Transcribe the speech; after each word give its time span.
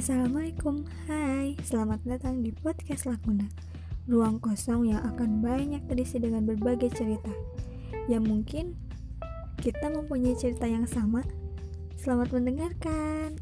Assalamualaikum, 0.00 0.88
hai 1.12 1.60
Selamat 1.60 2.00
datang 2.08 2.40
di 2.40 2.56
podcast 2.56 3.04
Lakuna. 3.04 3.44
Ruang 4.08 4.40
kosong 4.40 4.88
yang 4.88 5.04
akan 5.04 5.44
banyak 5.44 5.84
terisi 5.92 6.16
dengan 6.16 6.48
berbagai 6.48 6.88
cerita. 6.96 7.28
Yang 8.08 8.24
mungkin 8.24 8.80
kita 9.60 9.92
mempunyai 9.92 10.32
cerita 10.40 10.64
yang 10.64 10.88
sama. 10.88 11.20
Selamat 12.00 12.32
mendengarkan. 12.32 13.36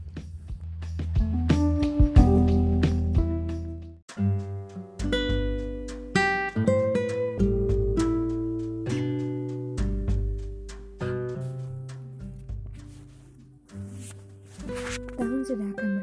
Tahun 15.14 15.40
sudah 15.46 15.70
akan 15.78 15.97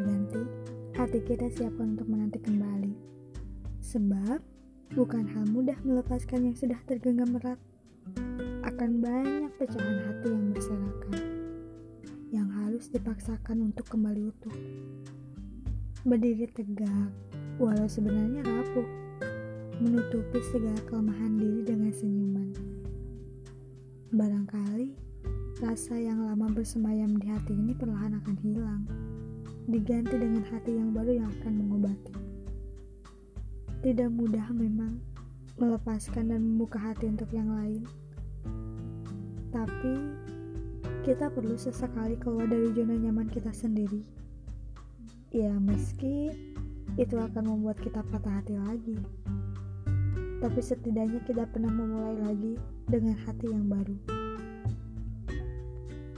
hati 1.16 1.32
kita 1.32 1.48
siapkan 1.48 1.96
untuk 1.96 2.12
menanti 2.12 2.44
kembali. 2.44 2.92
Sebab, 3.80 4.44
bukan 5.00 5.24
hal 5.32 5.48
mudah 5.48 5.80
melepaskan 5.88 6.52
yang 6.52 6.60
sudah 6.60 6.76
tergenggam 6.84 7.40
erat. 7.40 7.56
Akan 8.68 9.00
banyak 9.00 9.48
pecahan 9.56 10.12
hati 10.12 10.28
yang 10.28 10.52
berserakan, 10.52 11.16
yang 12.36 12.52
harus 12.52 12.92
dipaksakan 12.92 13.64
untuk 13.64 13.88
kembali 13.88 14.28
utuh. 14.28 14.56
Berdiri 16.04 16.52
tegak, 16.52 17.16
walau 17.64 17.88
sebenarnya 17.88 18.44
rapuh, 18.44 18.90
menutupi 19.80 20.44
segala 20.52 20.84
kelemahan 20.84 21.32
diri 21.40 21.64
dengan 21.64 21.96
senyuman. 21.96 22.52
Barangkali 24.12 25.06
Rasa 25.56 25.96
yang 25.96 26.20
lama 26.20 26.52
bersemayam 26.52 27.16
di 27.16 27.32
hati 27.32 27.56
ini 27.56 27.72
perlahan 27.72 28.20
akan 28.20 28.36
hilang, 28.44 28.84
diganti 29.76 30.16
dengan 30.16 30.40
hati 30.48 30.72
yang 30.72 30.96
baru 30.96 31.20
yang 31.20 31.28
akan 31.28 31.54
mengobati. 31.60 32.16
Tidak 33.84 34.08
mudah 34.08 34.48
memang 34.56 35.04
melepaskan 35.60 36.32
dan 36.32 36.40
membuka 36.40 36.80
hati 36.80 37.12
untuk 37.12 37.28
yang 37.36 37.52
lain, 37.52 37.84
tapi 39.52 40.00
kita 41.04 41.28
perlu 41.28 41.60
sesekali 41.60 42.16
keluar 42.16 42.48
dari 42.48 42.72
zona 42.72 42.96
nyaman 42.96 43.28
kita 43.28 43.52
sendiri. 43.52 44.00
Ya, 45.36 45.52
meski 45.60 46.32
itu 46.96 47.20
akan 47.20 47.44
membuat 47.44 47.76
kita 47.84 48.00
patah 48.08 48.40
hati 48.40 48.56
lagi, 48.56 48.96
tapi 50.40 50.60
setidaknya 50.64 51.20
kita 51.28 51.44
pernah 51.52 51.76
memulai 51.76 52.16
lagi 52.24 52.54
dengan 52.88 53.20
hati 53.28 53.52
yang 53.52 53.68
baru. 53.68 53.96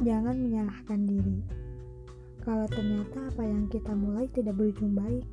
Jangan 0.06 0.38
menyalahkan 0.38 1.10
diri. 1.10 1.67
Kalau 2.48 2.64
ternyata 2.72 3.28
apa 3.28 3.44
yang 3.44 3.68
kita 3.68 3.92
mulai 3.92 4.32
tidak 4.32 4.56
berujung 4.56 4.96
baik, 4.96 5.28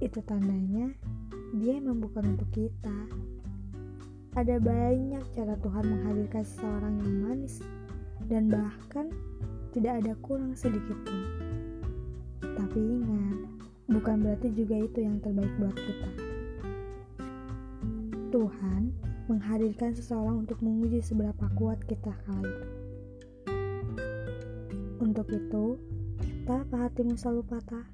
itu 0.00 0.16
tandanya 0.24 0.96
dia 1.52 1.76
memang 1.76 2.00
bukan 2.00 2.40
untuk 2.40 2.48
kita. 2.56 2.96
Ada 4.32 4.56
banyak 4.64 5.20
cara 5.36 5.60
Tuhan 5.60 5.84
menghadirkan 5.84 6.40
seseorang 6.40 7.04
yang 7.04 7.16
manis 7.20 7.60
dan 8.32 8.48
bahkan 8.48 9.12
tidak 9.76 10.00
ada 10.00 10.16
kurang 10.24 10.56
sedikit 10.56 10.96
pun. 11.04 11.20
Tapi 12.48 12.80
ingat, 12.80 13.38
bukan 13.92 14.24
berarti 14.24 14.56
juga 14.56 14.80
itu 14.80 15.04
yang 15.04 15.20
terbaik 15.20 15.52
buat 15.60 15.76
kita. 15.76 16.10
Tuhan 18.32 18.96
menghadirkan 19.28 19.92
seseorang 19.92 20.48
untuk 20.48 20.64
menguji 20.64 21.04
seberapa 21.04 21.44
kuat 21.60 21.84
kita 21.84 22.16
kala 22.24 22.48
itu. 22.48 22.79
Untuk 25.00 25.32
itu, 25.32 25.80
tak 26.44 26.68
apa 26.68 26.92
hatimu 26.92 27.16
selalu 27.16 27.40
patah. 27.48 27.88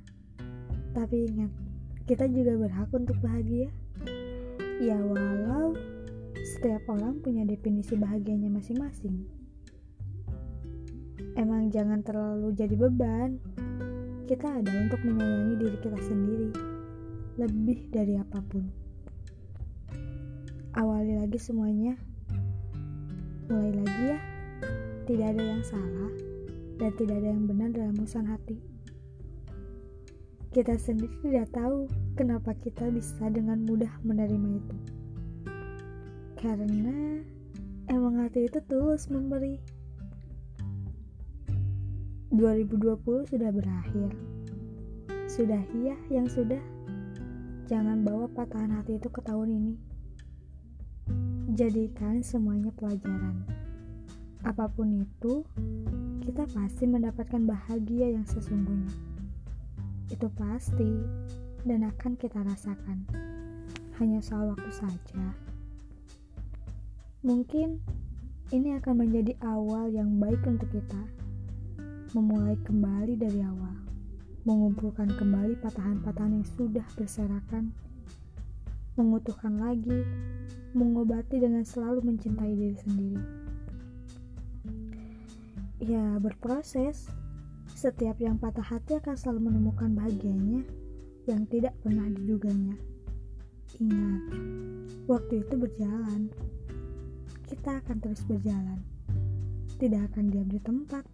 Tapi 0.90 1.30
ingat, 1.30 1.54
kita 2.10 2.26
juga 2.26 2.58
berhak 2.58 2.90
untuk 2.90 3.14
bahagia. 3.22 3.70
Ya 4.82 4.98
walau 4.98 5.78
setiap 6.42 6.82
orang 6.90 7.22
punya 7.22 7.46
definisi 7.46 7.94
bahagianya 7.94 8.50
masing-masing. 8.50 9.22
Emang 11.38 11.70
jangan 11.70 12.02
terlalu 12.02 12.50
jadi 12.58 12.74
beban. 12.74 13.38
Kita 14.26 14.58
ada 14.58 14.72
untuk 14.74 14.98
menyayangi 15.06 15.54
diri 15.62 15.78
kita 15.78 16.02
sendiri, 16.02 16.50
lebih 17.38 17.86
dari 17.94 18.18
apa 18.18 18.42
pun. 18.50 18.66
Awali 20.74 21.22
lagi 21.22 21.38
semuanya. 21.38 21.94
Mulai 23.46 23.72
lagi 23.78 24.02
ya. 24.10 24.18
Tidak 25.06 25.26
ada 25.30 25.42
yang 25.54 25.62
salah 25.62 26.35
dan 26.76 26.92
tidak 26.96 27.20
ada 27.24 27.28
yang 27.32 27.48
benar 27.48 27.68
dalam 27.72 27.96
urusan 27.96 28.28
hati. 28.28 28.60
Kita 30.52 30.72
sendiri 30.80 31.12
tidak 31.20 31.52
tahu 31.52 31.84
kenapa 32.16 32.56
kita 32.56 32.88
bisa 32.88 33.28
dengan 33.28 33.64
mudah 33.68 33.92
menerima 34.04 34.48
itu. 34.56 34.76
Karena 36.40 37.20
emang 37.92 38.24
hati 38.24 38.48
itu 38.48 38.60
tulus 38.64 39.08
memberi. 39.12 39.60
2020 42.32 43.32
sudah 43.32 43.50
berakhir. 43.52 44.10
Sudah 45.28 45.60
iya 45.76 45.96
yang 46.12 46.28
sudah. 46.28 46.60
Jangan 47.66 48.04
bawa 48.06 48.30
patahan 48.30 48.80
hati 48.80 48.96
itu 48.96 49.08
ke 49.12 49.20
tahun 49.24 49.48
ini. 49.60 49.74
Jadikan 51.56 52.20
semuanya 52.20 52.72
pelajaran. 52.76 53.44
Apa 54.44 54.70
pun 54.70 55.02
itu, 55.02 55.42
kita 56.36 56.52
pasti 56.52 56.84
mendapatkan 56.84 57.48
bahagia 57.48 58.12
yang 58.12 58.28
sesungguhnya. 58.28 58.92
Itu 60.12 60.28
pasti 60.36 61.00
dan 61.64 61.80
akan 61.88 62.12
kita 62.20 62.44
rasakan. 62.44 63.08
Hanya 63.96 64.20
soal 64.20 64.52
waktu 64.52 64.68
saja. 64.68 65.32
Mungkin 67.24 67.80
ini 68.52 68.76
akan 68.76 69.08
menjadi 69.08 69.32
awal 69.48 69.88
yang 69.88 70.20
baik 70.20 70.44
untuk 70.44 70.68
kita. 70.76 71.08
Memulai 72.12 72.60
kembali 72.68 73.16
dari 73.16 73.40
awal. 73.40 73.80
Mengumpulkan 74.44 75.08
kembali 75.16 75.56
patahan-patahan 75.64 76.36
yang 76.36 76.44
sudah 76.52 76.84
berserakan. 77.00 77.72
Mengutuhkan 79.00 79.56
lagi. 79.56 80.04
Mengobati 80.76 81.40
dengan 81.40 81.64
selalu 81.64 82.12
mencintai 82.12 82.52
diri 82.52 82.76
sendiri 82.76 83.45
ya 85.80 86.16
berproses. 86.20 87.08
Setiap 87.76 88.16
yang 88.22 88.38
patah 88.40 88.64
hati 88.64 88.96
akan 88.96 89.16
selalu 89.18 89.50
menemukan 89.52 89.92
bahagianya 89.92 90.64
yang 91.26 91.44
tidak 91.50 91.74
pernah 91.82 92.06
diduganya. 92.08 92.78
Ingat, 93.82 94.22
waktu 95.10 95.44
itu 95.44 95.54
berjalan. 95.58 96.30
Kita 97.50 97.82
akan 97.82 97.96
terus 98.00 98.22
berjalan. 98.24 98.80
Tidak 99.76 100.02
akan 100.12 100.24
diam 100.32 100.48
di 100.48 100.60
tempat. 100.62 101.04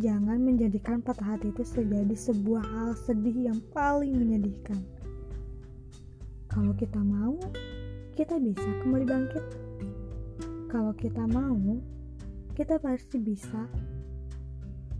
Jangan 0.00 0.38
menjadikan 0.38 1.02
patah 1.02 1.34
hati 1.34 1.50
itu 1.50 1.66
menjadi 1.82 2.14
sebuah 2.30 2.62
hal 2.62 2.90
sedih 2.94 3.50
yang 3.50 3.58
paling 3.74 4.14
menyedihkan. 4.14 4.78
Kalau 6.46 6.72
kita 6.78 7.02
mau, 7.02 7.36
kita 8.14 8.38
bisa 8.38 8.70
kembali 8.86 9.06
bangkit. 9.06 9.44
Kalau 10.70 10.94
kita 10.94 11.26
mau, 11.26 11.82
kita 12.54 12.82
pasti 12.82 13.16
bisa 13.22 13.70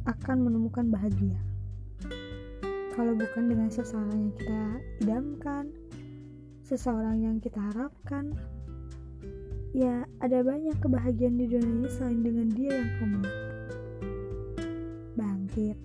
akan 0.06 0.36
menemukan 0.46 0.86
bahagia. 0.88 1.38
Kalau 2.94 3.14
bukan 3.14 3.44
dengan 3.46 3.70
seseorang 3.70 4.18
yang 4.18 4.34
kita 4.34 4.62
idamkan, 5.02 5.64
seseorang 6.66 7.16
yang 7.22 7.36
kita 7.38 7.58
harapkan, 7.58 8.34
ya 9.70 10.04
ada 10.18 10.42
banyak 10.42 10.74
kebahagiaan 10.82 11.38
di 11.38 11.46
dunia 11.46 11.70
ini 11.70 11.88
selain 11.90 12.20
dengan 12.22 12.48
dia 12.50 12.70
yang 12.74 12.90
kamu. 12.98 13.22
Bangkit. 15.16 15.78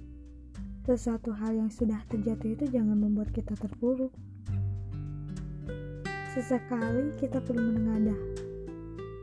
Sesuatu 0.85 1.33
hal 1.33 1.57
yang 1.57 1.71
sudah 1.73 1.97
terjatuh 2.13 2.53
itu 2.53 2.65
jangan 2.69 2.97
membuat 3.01 3.33
kita 3.33 3.57
terpuruk. 3.57 4.13
Sesekali 6.35 7.15
kita 7.17 7.41
perlu 7.41 7.73
menengadah 7.73 8.34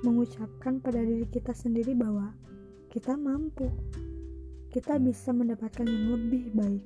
mengucapkan 0.03 0.83
pada 0.83 0.99
diri 0.99 1.27
kita 1.31 1.55
sendiri 1.55 1.95
bahwa 1.95 2.35
kita 2.91 3.15
mampu, 3.15 3.71
kita 4.75 4.99
bisa 4.99 5.31
mendapatkan 5.31 5.87
yang 5.87 6.19
lebih 6.19 6.51
baik. 6.53 6.85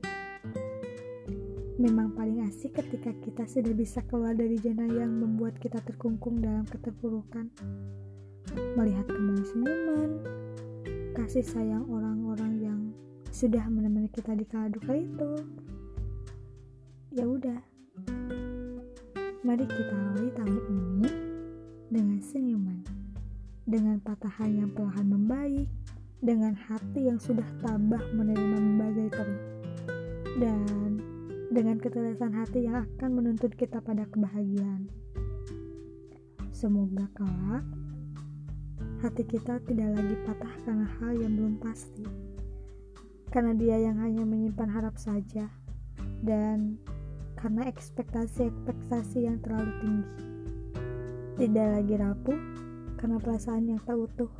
Memang 1.80 2.12
paling 2.12 2.44
asik 2.44 2.76
ketika 2.76 3.12
kita 3.20 3.44
sudah 3.48 3.72
bisa 3.72 4.00
keluar 4.04 4.32
dari 4.32 4.56
zona 4.60 4.88
yang 4.88 5.12
membuat 5.12 5.56
kita 5.60 5.80
terkungkung 5.84 6.40
dalam 6.40 6.64
keterpurukan. 6.68 7.52
Melihat 8.76 9.08
kembali 9.08 9.44
senyuman, 9.44 10.10
kasih 11.16 11.44
sayang 11.44 11.84
orang-orang 11.88 12.52
yang 12.60 12.80
sudah 13.32 13.64
menemani 13.68 14.08
kita 14.12 14.32
di 14.32 14.44
kala 14.48 14.72
duka 14.72 14.92
itu. 14.96 15.30
Ya 17.12 17.24
udah, 17.28 17.60
mari 19.44 19.64
kita 19.64 19.92
awali 19.92 20.30
tahun 20.36 20.60
ini 20.68 21.08
dengan 21.92 22.20
senyuman 22.20 22.95
dengan 23.66 23.98
patahan 23.98 24.62
yang 24.62 24.70
perlahan 24.70 25.10
membaik, 25.10 25.66
dengan 26.22 26.54
hati 26.54 27.10
yang 27.10 27.18
sudah 27.18 27.44
tabah 27.60 28.00
menerima 28.14 28.56
berbagai 28.62 29.08
peri. 29.10 29.38
dan 30.36 31.00
dengan 31.48 31.80
ketulusan 31.80 32.28
hati 32.36 32.68
yang 32.68 32.84
akan 32.84 33.10
menuntut 33.10 33.56
kita 33.56 33.80
pada 33.80 34.04
kebahagiaan. 34.06 34.84
Semoga 36.52 37.08
kelak 37.16 37.64
hati 39.00 39.24
kita 39.24 39.60
tidak 39.64 39.96
lagi 39.96 40.16
patah 40.28 40.54
karena 40.64 40.86
hal 41.00 41.12
yang 41.16 41.32
belum 41.36 41.54
pasti. 41.60 42.04
Karena 43.32 43.52
dia 43.56 43.76
yang 43.80 43.96
hanya 44.00 44.28
menyimpan 44.28 44.68
harap 44.68 44.96
saja 45.00 45.48
dan 46.20 46.76
karena 47.36 47.68
ekspektasi-ekspektasi 47.68 49.24
yang 49.24 49.40
terlalu 49.40 49.72
tinggi. 49.80 50.12
Tidak 51.36 51.68
lagi 51.80 51.94
rapuh 52.00 52.55
karena 52.96 53.20
perasaan 53.20 53.68
yang 53.68 53.80
tak 53.84 53.96
utuh. 53.96 54.32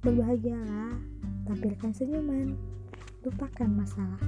Berbahagialah, 0.00 0.96
tampilkan 1.44 1.92
senyuman, 1.92 2.56
lupakan 3.24 3.68
masalah. 3.68 4.20